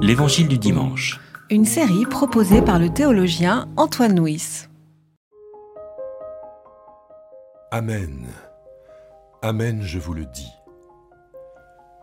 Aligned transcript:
L'Évangile 0.00 0.48
du 0.48 0.58
dimanche. 0.58 1.20
Une 1.50 1.64
série 1.64 2.06
proposée 2.06 2.62
par 2.62 2.78
le 2.78 2.88
théologien 2.88 3.68
Antoine 3.76 4.18
Nuis. 4.18 4.66
Amen. 7.70 8.26
Amen, 9.42 9.82
je 9.82 9.98
vous 9.98 10.14
le 10.14 10.24
dis. 10.26 10.52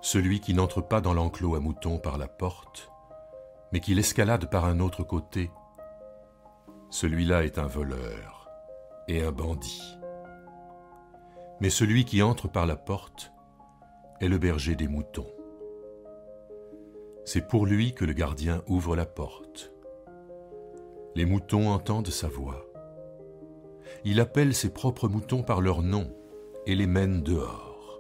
Celui 0.02 0.40
qui 0.40 0.54
n'entre 0.54 0.82
pas 0.82 1.02
dans 1.02 1.14
l'enclos 1.14 1.56
à 1.56 1.60
moutons 1.60 1.98
par 1.98 2.18
la 2.18 2.28
porte, 2.28 2.92
mais 3.74 3.80
qui 3.80 3.96
l'escalade 3.96 4.50
par 4.50 4.66
un 4.66 4.80
autre 4.80 5.04
côté, 5.04 5.50
celui-là 6.90 7.46
est 7.46 7.58
un 7.58 7.68
voleur 7.68 8.48
et 9.08 9.24
un 9.24 9.32
bandit. 9.32 9.98
Mais 11.62 11.70
celui 11.70 12.06
qui 12.06 12.22
entre 12.22 12.48
par 12.48 12.66
la 12.66 12.76
porte 12.76 13.32
est 14.22 14.28
le 14.28 14.38
berger 14.38 14.76
des 14.76 14.88
moutons. 14.88 15.35
C'est 17.28 17.48
pour 17.48 17.66
lui 17.66 17.94
que 17.94 18.06
le 18.06 18.14
gardien 18.14 18.62
ouvre 18.68 18.96
la 18.96 19.08
porte. 19.08 19.74
Les 21.16 21.26
moutons 21.26 21.70
entendent 21.70 22.12
sa 22.12 22.28
voix. 22.28 22.68
Il 24.04 24.20
appelle 24.20 24.54
ses 24.54 24.70
propres 24.70 25.08
moutons 25.08 25.42
par 25.42 25.60
leur 25.60 25.82
nom 25.82 26.16
et 26.68 26.76
les 26.76 26.86
mène 26.86 27.24
dehors. 27.24 28.00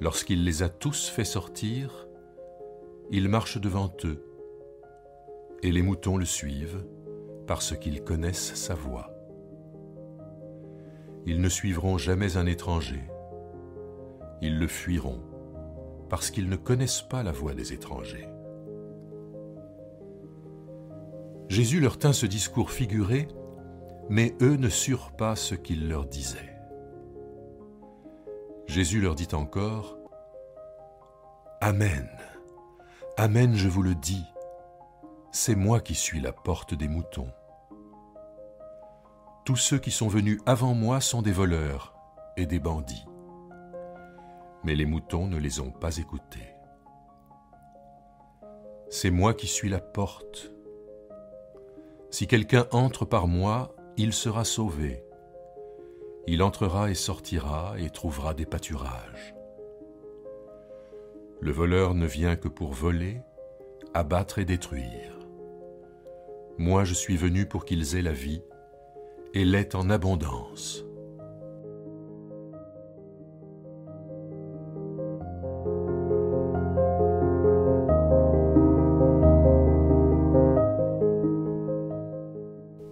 Lorsqu'il 0.00 0.42
les 0.42 0.62
a 0.62 0.70
tous 0.70 1.10
fait 1.10 1.26
sortir, 1.26 2.08
il 3.10 3.28
marche 3.28 3.60
devant 3.60 3.92
eux, 4.04 4.24
et 5.62 5.70
les 5.70 5.82
moutons 5.82 6.16
le 6.16 6.24
suivent 6.24 6.82
parce 7.46 7.76
qu'ils 7.76 8.02
connaissent 8.02 8.54
sa 8.54 8.74
voix. 8.74 9.10
Ils 11.26 11.42
ne 11.42 11.48
suivront 11.50 11.98
jamais 11.98 12.38
un 12.38 12.46
étranger, 12.46 13.02
ils 14.40 14.58
le 14.58 14.66
fuiront 14.66 15.20
parce 16.08 16.30
qu'ils 16.30 16.48
ne 16.48 16.56
connaissent 16.56 17.02
pas 17.02 17.22
la 17.22 17.32
voix 17.32 17.54
des 17.54 17.72
étrangers. 17.72 18.28
Jésus 21.48 21.80
leur 21.80 21.98
tint 21.98 22.12
ce 22.12 22.26
discours 22.26 22.70
figuré, 22.70 23.28
mais 24.08 24.36
eux 24.42 24.56
ne 24.56 24.68
surent 24.68 25.12
pas 25.12 25.36
ce 25.36 25.54
qu'il 25.54 25.88
leur 25.88 26.06
disait. 26.06 26.54
Jésus 28.66 29.00
leur 29.00 29.14
dit 29.14 29.28
encore, 29.32 29.98
Amen, 31.60 32.08
Amen, 33.16 33.56
je 33.56 33.68
vous 33.68 33.82
le 33.82 33.96
dis, 33.96 34.24
c'est 35.32 35.56
moi 35.56 35.80
qui 35.80 35.96
suis 35.96 36.20
la 36.20 36.32
porte 36.32 36.74
des 36.74 36.86
moutons. 36.86 37.32
Tous 39.44 39.56
ceux 39.56 39.78
qui 39.78 39.90
sont 39.90 40.06
venus 40.06 40.38
avant 40.46 40.72
moi 40.72 41.00
sont 41.00 41.20
des 41.20 41.32
voleurs 41.32 41.94
et 42.36 42.46
des 42.46 42.60
bandits 42.60 43.07
mais 44.64 44.74
les 44.74 44.86
moutons 44.86 45.26
ne 45.26 45.38
les 45.38 45.60
ont 45.60 45.70
pas 45.70 45.98
écoutés. 45.98 46.54
C'est 48.90 49.10
moi 49.10 49.34
qui 49.34 49.46
suis 49.46 49.68
la 49.68 49.80
porte. 49.80 50.52
Si 52.10 52.26
quelqu'un 52.26 52.66
entre 52.72 53.04
par 53.04 53.28
moi, 53.28 53.74
il 53.96 54.12
sera 54.12 54.44
sauvé. 54.44 55.04
Il 56.26 56.42
entrera 56.42 56.90
et 56.90 56.94
sortira 56.94 57.74
et 57.78 57.90
trouvera 57.90 58.34
des 58.34 58.46
pâturages. 58.46 59.34
Le 61.40 61.52
voleur 61.52 61.94
ne 61.94 62.06
vient 62.06 62.36
que 62.36 62.48
pour 62.48 62.72
voler, 62.72 63.20
abattre 63.94 64.38
et 64.38 64.44
détruire. 64.44 65.18
Moi 66.58 66.84
je 66.84 66.94
suis 66.94 67.16
venu 67.16 67.46
pour 67.46 67.64
qu'ils 67.64 67.96
aient 67.96 68.02
la 68.02 68.12
vie, 68.12 68.42
et 69.34 69.44
l'aient 69.44 69.76
en 69.76 69.90
abondance. 69.90 70.84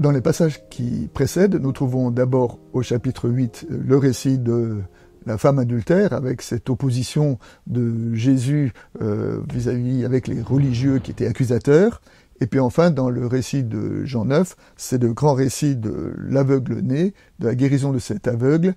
Dans 0.06 0.12
les 0.12 0.20
passages 0.20 0.60
qui 0.70 1.10
précèdent, 1.12 1.56
nous 1.56 1.72
trouvons 1.72 2.12
d'abord 2.12 2.60
au 2.72 2.81
chapitre 2.81 3.28
8 3.28 3.66
le 3.69 3.97
récit 3.97 4.38
de 4.38 4.82
la 5.26 5.36
femme 5.36 5.58
adultère 5.58 6.12
avec 6.12 6.42
cette 6.42 6.70
opposition 6.70 7.41
de 7.66 8.14
Jésus 8.14 8.72
euh, 9.03 9.41
vis-à-vis 9.53 10.04
avec 10.04 10.28
les 10.28 10.41
religieux 10.41 11.00
qui 11.00 11.10
étaient 11.10 11.26
accusateurs. 11.26 12.00
Et 12.41 12.47
puis 12.47 12.60
enfin, 12.60 12.92
dans 12.92 13.10
le 13.10 13.26
récit 13.26 13.64
de 13.64 14.04
Jean 14.04 14.26
9, 14.26 14.54
c'est 14.76 15.03
le 15.03 15.12
grand 15.12 15.34
récit 15.34 15.75
de 15.75 16.14
l'aveugle 16.16 16.82
né, 16.82 17.12
de 17.41 17.47
la 17.48 17.56
guérison 17.56 17.92
de 17.92 17.98
cet 17.98 18.28
aveugle, 18.28 18.76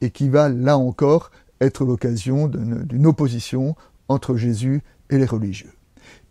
et 0.00 0.08
qui 0.08 0.30
va 0.30 0.48
là 0.48 0.78
encore 0.78 1.30
être 1.60 1.84
l'occasion 1.84 2.48
d'une 2.48 3.06
opposition 3.06 3.76
entre 4.08 4.34
Jésus 4.34 4.80
et 5.10 5.18
les 5.18 5.26
religieux. 5.26 5.72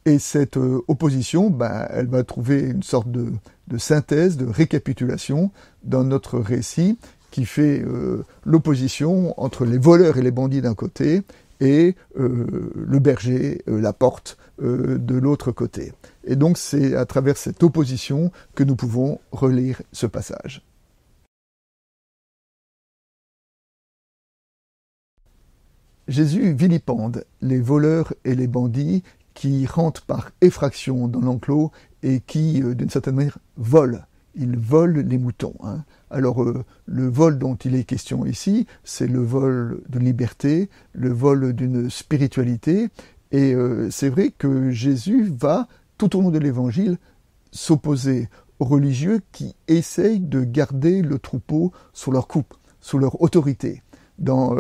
Et 0.06 0.20
cette 0.20 0.58
euh, 0.58 0.82
opposition, 0.88 1.50
ben, 1.50 1.88
elle 1.90 2.08
va 2.08 2.24
trouver 2.24 2.62
une 2.62 2.84
sorte 2.84 3.12
de, 3.12 3.32
synthèse, 3.78 4.38
de 4.38 4.46
récapitulation 4.46 5.52
dans 5.84 6.04
notre 6.04 6.40
récit 6.40 6.98
qui 7.32 7.46
fait 7.46 7.82
euh, 7.82 8.24
l'opposition 8.46 9.40
entre 9.40 9.66
les 9.66 9.78
voleurs 9.78 10.18
et 10.18 10.22
les 10.22 10.32
bandits 10.32 10.62
d'un 10.62 10.74
côté 10.74 11.22
et 11.60 11.96
euh, 12.18 12.72
le 12.76 13.00
berger, 13.00 13.62
la 13.68 13.94
porte 13.94 14.38
de 14.60 15.16
l'autre 15.16 15.52
côté. 15.52 15.94
Et 16.26 16.36
donc 16.36 16.58
c'est 16.58 16.96
à 16.96 17.06
travers 17.06 17.38
cette 17.38 17.64
opposition 17.64 18.32
que 18.56 18.64
nous 18.64 18.76
pouvons 18.76 19.20
relire 19.32 19.82
ce 19.94 20.06
passage. 20.06 20.64
Jésus 26.10 26.54
vilipende 26.54 27.24
les 27.42 27.62
voleurs 27.62 28.14
et 28.26 28.34
les 28.34 28.48
bandits 28.48 29.04
qui 29.40 29.66
rentrent 29.66 30.02
par 30.02 30.32
effraction 30.42 31.08
dans 31.08 31.22
l'enclos 31.22 31.72
et 32.04 32.20
qui, 32.20 32.62
euh, 32.62 32.76
d'une 32.76 32.90
certaine 32.90 33.16
manière, 33.16 33.38
volent. 33.56 34.02
Ils 34.36 34.58
volent 34.58 35.02
les 35.02 35.18
moutons. 35.18 35.56
Hein. 35.64 35.86
Alors, 36.10 36.44
euh, 36.44 36.66
le 36.86 37.08
vol 37.08 37.40
dont 37.40 37.56
il 37.56 37.74
est 37.74 37.86
question 37.86 38.26
ici, 38.26 38.68
c'est 38.84 39.08
le 39.08 39.22
vol 39.22 39.80
de 39.88 39.98
liberté, 39.98 40.70
le 40.92 41.14
vol 41.14 41.54
d'une 41.54 41.90
spiritualité. 41.90 42.90
Et 43.32 43.54
euh, 43.54 43.90
c'est 43.90 44.10
vrai 44.10 44.34
que 44.38 44.72
Jésus 44.72 45.32
va, 45.34 45.70
tout 45.98 46.18
au 46.18 46.22
long 46.22 46.32
de 46.32 46.40
l'Évangile, 46.40 46.98
s'opposer 47.54 48.28
aux 48.60 48.66
religieux 48.66 49.22
qui 49.32 49.56
essayent 49.70 50.20
de 50.20 50.44
garder 50.44 51.02
le 51.02 51.18
troupeau 51.18 51.72
sous 51.94 52.12
leur 52.12 52.28
coupe, 52.28 52.56
sous 52.82 52.98
leur 52.98 53.22
autorité. 53.22 53.84
Dans 54.18 54.54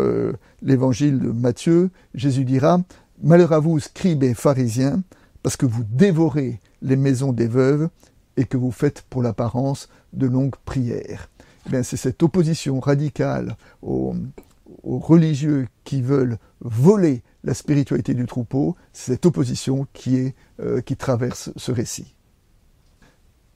l'Évangile 0.61 1.19
de 1.19 1.31
Matthieu, 1.31 1.90
Jésus 2.13 2.46
dira 2.46 2.79
Malheur 3.22 3.52
à 3.52 3.59
vous, 3.59 3.80
scribes 3.80 4.24
et 4.24 4.34
pharisiens, 4.34 5.03
parce 5.44 5.57
que 5.57 5.66
vous 5.66 5.84
dévorez 5.84 6.62
les 6.81 6.96
maisons 6.96 7.34
des 7.34 7.47
veuves 7.47 7.90
et 8.38 8.46
que 8.46 8.56
vous 8.56 8.72
faites 8.72 9.03
pour 9.09 9.22
l'apparence 9.22 9.90
de 10.13 10.25
longues 10.25 10.56
prières. 10.63 11.29
Eh 11.74 11.84
c'est 11.84 11.97
cette 11.97 12.24
opposition 12.24 12.79
radicale 12.79 13.58
aux, 13.81 14.16
religieux 14.84 15.68
qui 15.84 16.02
veulent 16.02 16.38
voler 16.62 17.22
la 17.44 17.53
spiritualité 17.53 18.13
du 18.13 18.25
troupeau, 18.25 18.78
c'est 18.94 19.13
cette 19.13 19.25
opposition 19.25 19.85
qui, 19.91 20.34
euh, 20.62 20.79
qui 20.79 20.96
traverse 20.96 21.52
ce 21.58 21.74
récit. 21.74 22.16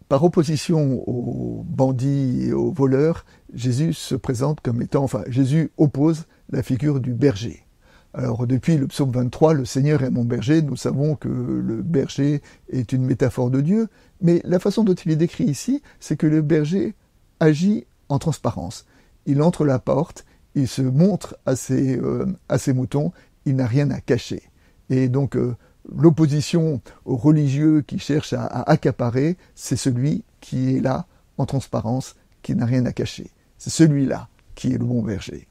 Par 0.09 0.23
opposition 0.25 1.01
aux 1.07 1.63
bandits 1.63 2.47
et 2.47 2.53
aux 2.53 2.71
voleurs, 2.71 3.25
Jésus 3.53 3.93
se 3.93 4.15
présente 4.15 4.59
comme 4.59 4.81
étant, 4.81 5.03
enfin, 5.03 5.23
Jésus 5.27 5.71
oppose 5.77 6.25
la 6.49 6.61
figure 6.61 6.99
du 6.99 7.13
berger. 7.13 7.62
Alors 8.13 8.45
depuis 8.45 8.77
le 8.77 8.87
psaume 8.87 9.11
23, 9.11 9.53
le 9.53 9.65
Seigneur 9.65 10.03
est 10.03 10.11
mon 10.11 10.23
berger, 10.23 10.61
nous 10.61 10.75
savons 10.75 11.15
que 11.15 11.27
le 11.27 11.81
berger 11.81 12.43
est 12.69 12.93
une 12.93 13.05
métaphore 13.05 13.49
de 13.49 13.59
Dieu, 13.59 13.87
mais 14.21 14.39
la 14.43 14.59
façon 14.59 14.83
dont 14.83 14.93
il 14.93 15.11
est 15.11 15.15
décrit 15.15 15.45
ici, 15.45 15.81
c'est 15.99 16.15
que 16.15 16.27
le 16.27 16.43
berger 16.43 16.93
agit 17.39 17.87
en 18.09 18.19
transparence. 18.19 18.85
Il 19.25 19.41
entre 19.41 19.65
la 19.65 19.79
porte, 19.79 20.25
il 20.53 20.67
se 20.67 20.83
montre 20.83 21.35
à 21.47 21.55
ses, 21.55 21.97
euh, 21.97 22.27
moutons, 22.67 23.11
il 23.45 23.55
n'a 23.55 23.65
rien 23.65 23.89
à 23.89 23.99
cacher. 23.99 24.43
Et 24.91 25.09
donc 25.09 25.35
euh, 25.35 25.55
l'opposition 25.91 26.81
aux 27.05 27.17
religieux 27.17 27.81
qui 27.81 27.97
cherchent 27.97 28.33
à 28.33 28.69
accaparer, 28.69 29.37
c'est 29.55 29.75
celui 29.75 30.23
qui 30.39 30.77
est 30.77 30.81
là 30.81 31.07
en 31.39 31.47
transparence, 31.47 32.15
qui 32.43 32.53
n'a 32.53 32.67
rien 32.67 32.85
à 32.85 32.91
cacher. 32.91 33.31
C'est 33.57 33.71
celui-là 33.71 34.27
qui 34.53 34.73
est 34.73 34.77
le 34.77 34.85
bon 34.85 35.01
berger. 35.01 35.47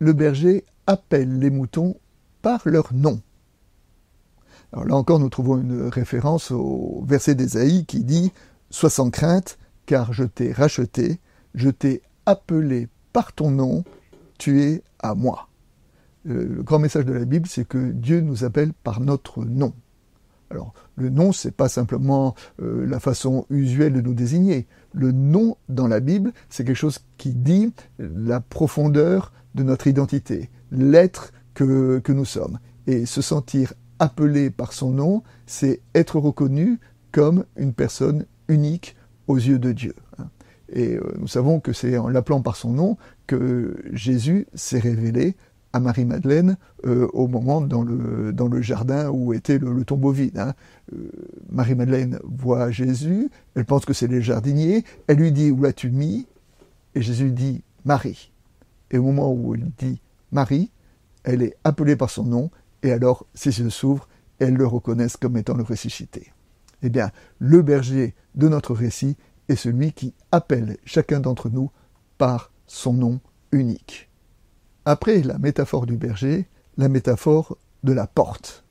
Le 0.00 0.12
berger 0.12 0.64
appelle 0.86 1.38
les 1.38 1.50
moutons 1.50 1.96
par 2.42 2.62
leur 2.64 2.92
nom. 2.92 3.20
Alors 4.72 4.84
là 4.86 4.96
encore, 4.96 5.20
nous 5.20 5.28
trouvons 5.28 5.60
une 5.60 5.88
référence 5.88 6.50
au 6.50 7.04
verset 7.06 7.34
d'Ésaïe 7.34 7.84
qui 7.86 8.02
dit 8.02 8.32
Sois 8.70 8.90
sans 8.90 9.10
crainte, 9.10 9.58
car 9.86 10.12
je 10.12 10.24
t'ai 10.24 10.52
racheté, 10.52 11.20
je 11.54 11.70
t'ai 11.70 12.02
appelé 12.26 12.88
par 13.12 13.32
ton 13.32 13.50
nom, 13.50 13.84
tu 14.38 14.62
es 14.62 14.82
à 15.00 15.14
moi. 15.14 15.48
Le 16.24 16.62
grand 16.62 16.78
message 16.78 17.04
de 17.04 17.12
la 17.12 17.24
Bible, 17.24 17.48
c'est 17.48 17.66
que 17.66 17.90
Dieu 17.90 18.20
nous 18.20 18.44
appelle 18.44 18.72
par 18.72 19.00
notre 19.00 19.44
nom. 19.44 19.72
Alors, 20.50 20.74
le 20.96 21.10
nom, 21.10 21.32
c'est 21.32 21.54
pas 21.54 21.68
simplement 21.68 22.34
euh, 22.60 22.84
la 22.86 22.98
façon 22.98 23.46
usuelle 23.50 23.92
de 23.92 24.00
nous 24.00 24.14
désigner. 24.14 24.66
Le 24.92 25.12
nom 25.12 25.56
dans 25.68 25.86
la 25.86 26.00
Bible, 26.00 26.32
c'est 26.48 26.64
quelque 26.64 26.76
chose 26.76 26.98
qui 27.18 27.34
dit 27.34 27.72
la 27.98 28.40
profondeur 28.40 29.32
de 29.54 29.62
notre 29.62 29.86
identité, 29.86 30.50
l'être 30.72 31.32
que, 31.54 32.00
que 32.00 32.12
nous 32.12 32.24
sommes. 32.24 32.58
Et 32.86 33.06
se 33.06 33.22
sentir 33.22 33.74
appelé 34.00 34.50
par 34.50 34.72
son 34.72 34.90
nom, 34.90 35.22
c'est 35.46 35.80
être 35.94 36.18
reconnu 36.18 36.80
comme 37.12 37.44
une 37.56 37.72
personne 37.72 38.26
unique 38.48 38.96
aux 39.28 39.36
yeux 39.36 39.58
de 39.58 39.72
Dieu. 39.72 39.94
Hein. 40.18 40.28
Et 40.72 40.96
euh, 40.96 41.14
nous 41.18 41.28
savons 41.28 41.60
que 41.60 41.72
c'est 41.72 41.96
en 41.96 42.08
l'appelant 42.08 42.42
par 42.42 42.56
son 42.56 42.72
nom 42.72 42.96
que 43.26 43.76
Jésus 43.92 44.46
s'est 44.54 44.78
révélé 44.78 45.36
à 45.72 45.80
Marie-Madeleine 45.80 46.56
euh, 46.84 47.08
au 47.12 47.28
moment 47.28 47.60
dans 47.60 47.82
le, 47.82 48.32
le 48.32 48.62
jardin 48.62 49.10
où 49.10 49.32
était 49.32 49.58
le, 49.58 49.84
tombeau 49.84 50.10
vide. 50.10 50.38
Hein. 50.38 50.54
Euh, 50.92 51.10
Marie-Madeleine 51.50 52.18
voit 52.24 52.70
Jésus, 52.70 53.30
elle 53.54 53.64
pense 53.64 53.84
que 53.84 53.92
c'est 53.92 54.08
les 54.08 54.22
jardiniers, 54.22 54.84
elle 55.06 55.18
lui 55.18 55.32
dit 55.32 55.50
Où 55.50 55.62
l'as-tu 55.62 55.90
mis? 55.90 56.26
Et 56.94 57.02
Jésus 57.02 57.30
dit 57.30 57.62
Marie. 57.84 58.32
Et 58.90 58.98
au 58.98 59.04
moment 59.04 59.32
où 59.32 59.54
elle 59.54 59.70
dit 59.78 60.00
Marie, 60.32 60.70
elle 61.22 61.42
est 61.42 61.56
appelée 61.64 61.96
par 61.96 62.10
son 62.10 62.24
nom, 62.24 62.50
et 62.82 62.92
alors 62.92 63.26
ses 63.34 63.60
yeux 63.60 63.70
s'ouvrent, 63.70 64.08
et 64.40 64.44
elle 64.44 64.54
le 64.54 64.66
reconnaissent 64.66 65.16
comme 65.16 65.36
étant 65.36 65.54
le 65.54 65.62
ressuscité. 65.62 66.32
Eh 66.82 66.88
bien, 66.88 67.10
le 67.38 67.62
berger 67.62 68.14
de 68.34 68.48
notre 68.48 68.74
récit 68.74 69.16
est 69.48 69.56
celui 69.56 69.92
qui 69.92 70.14
appelle 70.32 70.78
chacun 70.84 71.20
d'entre 71.20 71.50
nous 71.50 71.70
par 72.18 72.50
son 72.66 72.94
nom 72.94 73.20
unique. 73.52 74.09
Après 74.84 75.22
la 75.22 75.38
métaphore 75.38 75.86
du 75.86 75.96
berger, 75.96 76.46
la 76.76 76.88
métaphore 76.88 77.56
de 77.84 77.92
la 77.92 78.06
porte. 78.06 78.64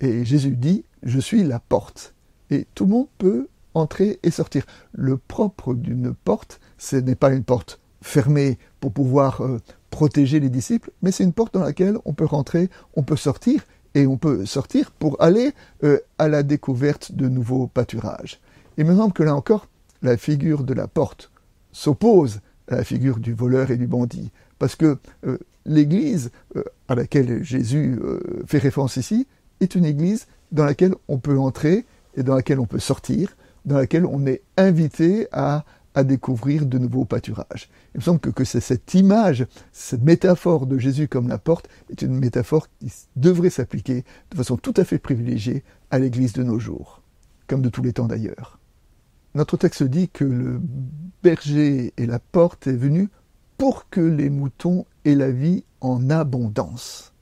Et 0.00 0.24
Jésus 0.24 0.56
dit, 0.56 0.84
je 1.02 1.18
suis 1.18 1.42
la 1.44 1.58
porte. 1.58 2.14
Et 2.50 2.66
tout 2.74 2.84
le 2.84 2.90
monde 2.90 3.08
peut 3.18 3.48
entrer 3.74 4.18
et 4.22 4.30
sortir. 4.30 4.66
Le 4.92 5.16
propre 5.16 5.74
d'une 5.74 6.14
porte, 6.14 6.60
ce 6.78 6.96
n'est 6.96 7.14
pas 7.14 7.32
une 7.32 7.44
porte 7.44 7.80
fermée 8.02 8.58
pour 8.80 8.92
pouvoir 8.92 9.42
euh, 9.42 9.60
protéger 9.90 10.40
les 10.40 10.50
disciples, 10.50 10.90
mais 11.02 11.10
c'est 11.10 11.24
une 11.24 11.32
porte 11.32 11.54
dans 11.54 11.64
laquelle 11.64 11.96
on 12.04 12.12
peut 12.12 12.26
rentrer, 12.26 12.68
on 12.94 13.02
peut 13.02 13.16
sortir, 13.16 13.64
et 13.96 14.06
on 14.06 14.18
peut 14.18 14.44
sortir 14.44 14.90
pour 14.90 15.20
aller 15.22 15.52
euh, 15.82 15.98
à 16.18 16.28
la 16.28 16.42
découverte 16.42 17.12
de 17.12 17.28
nouveaux 17.28 17.66
pâturages. 17.66 18.40
Il 18.76 18.84
me 18.84 18.94
semble 18.94 19.14
que 19.14 19.22
là 19.22 19.34
encore, 19.34 19.68
la 20.02 20.18
figure 20.18 20.64
de 20.64 20.74
la 20.74 20.86
porte 20.86 21.30
s'oppose 21.72 22.40
à 22.68 22.76
la 22.76 22.84
figure 22.84 23.18
du 23.18 23.32
voleur 23.32 23.70
et 23.70 23.78
du 23.78 23.86
bandit, 23.86 24.30
parce 24.58 24.76
que 24.76 24.98
euh, 25.26 25.38
l'Église 25.64 26.30
euh, 26.56 26.64
à 26.88 26.94
laquelle 26.94 27.42
Jésus 27.42 27.98
fait 28.46 28.58
référence 28.58 28.96
ici 28.96 29.26
est 29.60 29.74
une 29.74 29.84
Église 29.84 30.26
dans 30.52 30.64
laquelle 30.64 30.94
on 31.08 31.18
peut 31.18 31.38
entrer 31.38 31.84
et 32.16 32.22
dans 32.22 32.34
laquelle 32.34 32.60
on 32.60 32.66
peut 32.66 32.78
sortir, 32.78 33.36
dans 33.64 33.76
laquelle 33.76 34.06
on 34.06 34.26
est 34.26 34.42
invité 34.56 35.26
à 35.32 35.64
découvrir 36.04 36.66
de 36.66 36.78
nouveaux 36.78 37.04
pâturages. 37.04 37.68
Il 37.94 37.98
me 37.98 38.02
semble 38.02 38.20
que, 38.20 38.30
que 38.30 38.44
cette 38.44 38.94
image, 38.94 39.46
cette 39.72 40.02
métaphore 40.02 40.66
de 40.66 40.78
Jésus 40.78 41.08
comme 41.08 41.28
la 41.28 41.38
porte, 41.38 41.68
est 41.90 42.02
une 42.02 42.18
métaphore 42.18 42.68
qui 42.78 42.92
devrait 43.16 43.50
s'appliquer 43.50 44.04
de 44.30 44.36
façon 44.36 44.56
tout 44.56 44.74
à 44.76 44.84
fait 44.84 44.98
privilégiée 44.98 45.64
à 45.90 45.98
l'Église 45.98 46.34
de 46.34 46.42
nos 46.42 46.58
jours, 46.58 47.02
comme 47.46 47.62
de 47.62 47.68
tous 47.68 47.82
les 47.82 47.92
temps 47.92 48.06
d'ailleurs. 48.06 48.58
Notre 49.34 49.56
texte 49.56 49.82
dit 49.82 50.08
que 50.08 50.24
le 50.24 50.60
berger 51.22 51.92
et 51.96 52.06
la 52.06 52.18
porte 52.18 52.66
est 52.66 52.76
venu 52.76 53.08
pour 53.58 53.88
que 53.88 54.00
les 54.00 54.30
moutons 54.30 54.86
aient 55.04 55.14
la 55.14 55.30
vie 55.30 55.64
en 55.80 56.10
abondance. 56.10 57.12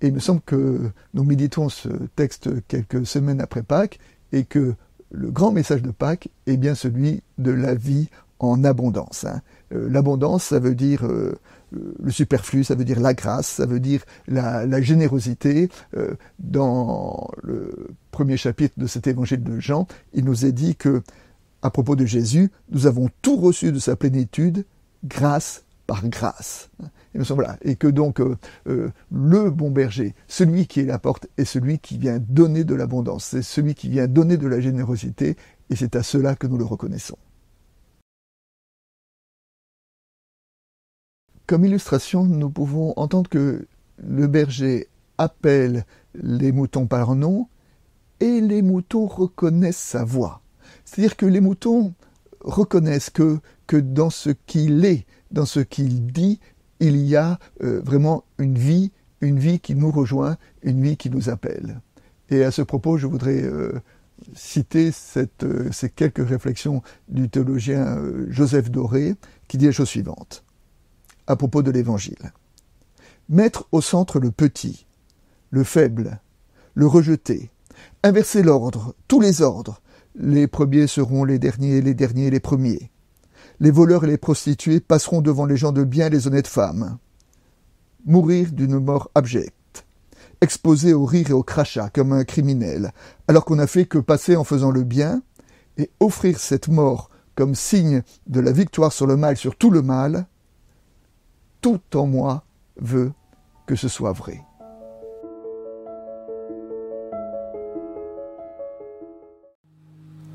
Et 0.00 0.08
il 0.08 0.14
me 0.14 0.20
semble 0.20 0.42
que 0.42 0.90
nous 1.14 1.24
méditons 1.24 1.68
ce 1.68 1.88
texte 2.16 2.50
quelques 2.68 3.06
semaines 3.06 3.40
après 3.40 3.62
Pâques 3.62 3.98
et 4.32 4.44
que 4.44 4.74
le 5.10 5.30
grand 5.30 5.52
message 5.52 5.82
de 5.82 5.90
Pâques 5.90 6.28
est 6.46 6.56
bien 6.56 6.74
celui 6.74 7.22
de 7.38 7.50
la 7.50 7.74
vie 7.74 8.08
en 8.38 8.64
abondance. 8.64 9.24
Hein. 9.24 9.40
Euh, 9.72 9.88
l'abondance, 9.90 10.44
ça 10.44 10.58
veut 10.58 10.74
dire 10.74 11.06
euh, 11.06 11.38
le 11.72 12.10
superflu, 12.10 12.64
ça 12.64 12.74
veut 12.74 12.84
dire 12.84 13.00
la 13.00 13.14
grâce, 13.14 13.46
ça 13.46 13.66
veut 13.66 13.80
dire 13.80 14.02
la, 14.28 14.80
générosité. 14.82 15.68
Euh, 15.96 16.14
dans 16.38 17.30
le 17.42 17.88
premier 18.10 18.36
chapitre 18.36 18.74
de 18.78 18.86
cet 18.86 19.06
évangile 19.06 19.42
de 19.42 19.58
Jean, 19.58 19.86
il 20.12 20.24
nous 20.24 20.44
est 20.44 20.52
dit 20.52 20.76
que, 20.76 21.02
à 21.62 21.70
propos 21.70 21.96
de 21.96 22.04
Jésus, 22.04 22.50
nous 22.70 22.86
avons 22.86 23.08
tout 23.22 23.36
reçu 23.36 23.72
de 23.72 23.78
sa 23.78 23.96
plénitude, 23.96 24.64
grâce 25.06 25.64
par 25.86 26.06
grâce. 26.08 26.70
Et 27.62 27.76
que 27.76 27.86
donc 27.86 28.20
euh, 28.20 28.36
euh, 28.68 28.90
le 29.10 29.50
bon 29.50 29.70
berger, 29.70 30.14
celui 30.28 30.66
qui 30.66 30.80
est 30.80 30.84
la 30.84 30.98
porte, 30.98 31.28
est 31.38 31.44
celui 31.44 31.78
qui 31.78 31.96
vient 31.96 32.18
donner 32.18 32.64
de 32.64 32.74
l'abondance, 32.74 33.24
c'est 33.24 33.42
celui 33.42 33.74
qui 33.74 33.88
vient 33.88 34.06
donner 34.06 34.36
de 34.36 34.46
la 34.46 34.60
générosité, 34.60 35.36
et 35.70 35.76
c'est 35.76 35.96
à 35.96 36.02
cela 36.02 36.36
que 36.36 36.46
nous 36.46 36.58
le 36.58 36.64
reconnaissons. 36.64 37.18
Comme 41.46 41.64
illustration, 41.64 42.24
nous 42.24 42.50
pouvons 42.50 42.92
entendre 42.96 43.30
que 43.30 43.66
le 43.98 44.26
berger 44.26 44.88
appelle 45.16 45.86
les 46.14 46.52
moutons 46.52 46.86
par 46.86 47.14
nom, 47.14 47.48
et 48.20 48.40
les 48.40 48.62
moutons 48.62 49.06
reconnaissent 49.06 49.76
sa 49.76 50.04
voix. 50.04 50.42
C'est-à-dire 50.84 51.16
que 51.16 51.26
les 51.26 51.40
moutons 51.40 51.94
reconnaissent 52.46 53.10
que, 53.10 53.38
que 53.66 53.76
dans 53.76 54.10
ce 54.10 54.30
qu'il 54.30 54.84
est, 54.84 55.04
dans 55.30 55.44
ce 55.44 55.60
qu'il 55.60 56.06
dit, 56.06 56.40
il 56.80 56.96
y 56.96 57.16
a 57.16 57.38
euh, 57.62 57.80
vraiment 57.84 58.24
une 58.38 58.56
vie, 58.56 58.92
une 59.20 59.38
vie 59.38 59.60
qui 59.60 59.74
nous 59.74 59.90
rejoint, 59.90 60.36
une 60.62 60.82
vie 60.82 60.96
qui 60.96 61.10
nous 61.10 61.28
appelle. 61.28 61.80
Et 62.30 62.44
à 62.44 62.50
ce 62.50 62.62
propos, 62.62 62.96
je 62.96 63.06
voudrais 63.06 63.42
euh, 63.42 63.80
citer 64.34 64.90
euh, 65.16 65.72
ces 65.72 65.90
quelques 65.90 66.26
réflexions 66.26 66.82
du 67.08 67.28
théologien 67.28 67.98
Joseph 68.28 68.70
Doré, 68.70 69.14
qui 69.48 69.58
dit 69.58 69.66
la 69.66 69.72
chose 69.72 69.88
suivante, 69.88 70.44
à 71.26 71.36
propos 71.36 71.62
de 71.62 71.70
l'Évangile. 71.70 72.32
Mettre 73.28 73.68
au 73.72 73.80
centre 73.80 74.20
le 74.20 74.30
petit, 74.30 74.86
le 75.50 75.64
faible, 75.64 76.20
le 76.74 76.86
rejeté, 76.86 77.50
inverser 78.02 78.42
l'ordre, 78.42 78.94
tous 79.08 79.20
les 79.20 79.42
ordres, 79.42 79.80
les 80.16 80.46
premiers 80.46 80.86
seront 80.86 81.24
les 81.24 81.38
derniers, 81.38 81.80
les 81.80 81.94
derniers 81.94 82.30
les 82.30 82.40
premiers 82.40 82.90
les 83.60 83.70
voleurs 83.70 84.04
et 84.04 84.08
les 84.08 84.18
prostituées 84.18 84.80
passeront 84.80 85.22
devant 85.22 85.46
les 85.46 85.56
gens 85.56 85.72
de 85.72 85.84
bien 85.84 86.06
et 86.06 86.10
les 86.10 86.26
honnêtes 86.26 86.46
femmes. 86.46 86.98
Mourir 88.04 88.52
d'une 88.52 88.78
mort 88.78 89.10
abjecte, 89.14 89.86
exposé 90.40 90.92
au 90.92 91.04
rire 91.04 91.30
et 91.30 91.34
au 91.34 91.42
crachat 91.42 91.90
comme 91.90 92.12
un 92.12 92.24
criminel, 92.24 92.92
alors 93.28 93.44
qu'on 93.44 93.56
n'a 93.56 93.66
fait 93.66 93.86
que 93.86 93.98
passer 93.98 94.36
en 94.36 94.44
faisant 94.44 94.70
le 94.70 94.84
bien, 94.84 95.22
et 95.78 95.90
offrir 96.00 96.38
cette 96.38 96.68
mort 96.68 97.10
comme 97.34 97.54
signe 97.54 98.02
de 98.26 98.40
la 98.40 98.52
victoire 98.52 98.92
sur 98.92 99.06
le 99.06 99.16
mal, 99.16 99.36
sur 99.36 99.56
tout 99.56 99.70
le 99.70 99.82
mal, 99.82 100.26
tout 101.60 101.80
en 101.94 102.06
moi 102.06 102.44
veut 102.80 103.12
que 103.66 103.76
ce 103.76 103.88
soit 103.88 104.12
vrai. 104.12 104.40